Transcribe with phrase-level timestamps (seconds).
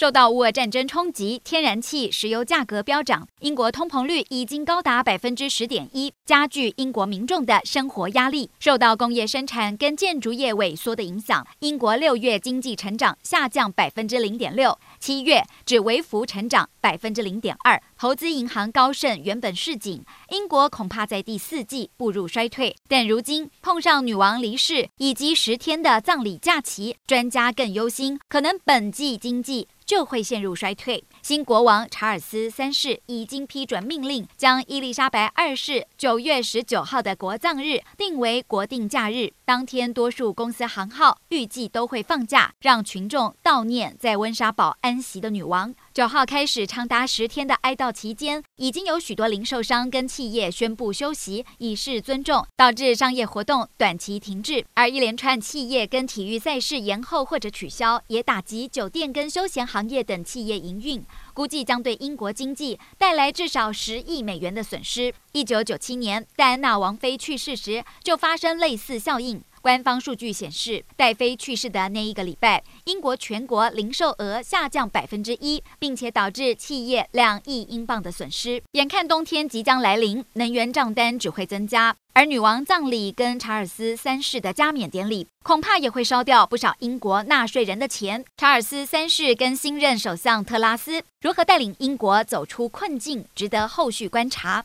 [0.00, 8.48] 受到乌俄战争冲击，天然气、石油价格飙涨，英国通膨率已经高达百分之十点一，加剧英国民众的生活压力。
[8.58, 17.78] 受到工业生产跟建筑业萎缩的影响，英国六月经济成长下降百分之零点六，七月只微幅成长百分之零点二。
[17.98, 31.02] 投资银行高盛原本示警，英国恐怕在第四季步入衰退，但如今碰上女王离世以及十天的葬礼假期，专家更忧心，可能本季经济就会陷入衰退。
[31.20, 39.32] 新国王查尔斯三世已经批准命令，将伊丽莎白二世九月十九号的国葬日定为国定假日。
[39.44, 45.74] 当天，多数公司行号预计都会放假，让群众悼念在温莎堡安息的女王。
[45.92, 54.64] 九号开始长达十天的哀悼期间，已经有许多零售商跟企业宣布休息，以示尊重，导致商业活动短期停滞。
[54.74, 61.02] 而一连串企业跟体育赛事延后或者取消，也打击酒店跟休闲行行业等企业营运。
[61.32, 65.12] 估计将对英国经济带来至少十亿美元的损失。
[65.32, 69.42] 一九九七年，戴安娜王妃去世时，就发生类似效应。
[69.62, 78.62] 官方数据显示，戴妃去世的那一个礼拜，英国全国零售额下降百分之一，并且导致企业两亿英镑的损失。
[78.72, 81.94] 眼看冬天即将来临，能源账单只会增加。
[82.12, 88.24] 而女王葬礼跟查尔斯三世的加冕典礼，恐怕也会烧掉不少英国纳税人的钱。
[88.38, 94.58] 查尔斯三世跟新任首相特拉斯如何带领英国走出困境，值得后续观察。